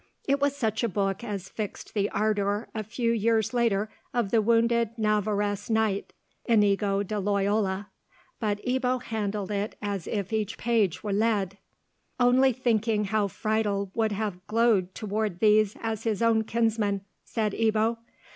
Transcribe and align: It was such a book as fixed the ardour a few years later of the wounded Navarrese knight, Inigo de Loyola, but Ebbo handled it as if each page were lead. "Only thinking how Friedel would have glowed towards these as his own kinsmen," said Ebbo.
It 0.27 0.41
was 0.41 0.55
such 0.55 0.83
a 0.83 0.89
book 0.89 1.23
as 1.23 1.47
fixed 1.47 1.93
the 1.93 2.09
ardour 2.09 2.69
a 2.73 2.81
few 2.83 3.11
years 3.11 3.53
later 3.53 3.87
of 4.15 4.31
the 4.31 4.41
wounded 4.41 4.97
Navarrese 4.97 5.69
knight, 5.71 6.11
Inigo 6.47 7.03
de 7.03 7.19
Loyola, 7.19 7.91
but 8.39 8.57
Ebbo 8.65 8.99
handled 9.03 9.51
it 9.51 9.75
as 9.79 10.07
if 10.07 10.33
each 10.33 10.57
page 10.57 11.03
were 11.03 11.13
lead. 11.13 11.59
"Only 12.19 12.51
thinking 12.51 13.03
how 13.05 13.27
Friedel 13.27 13.91
would 13.93 14.11
have 14.13 14.47
glowed 14.47 14.95
towards 14.95 15.37
these 15.37 15.75
as 15.81 16.01
his 16.03 16.23
own 16.23 16.45
kinsmen," 16.45 17.01
said 17.23 17.51
Ebbo. 17.53 17.97